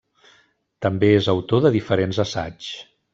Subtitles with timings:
[0.85, 2.71] També és autor de diferents assaigs.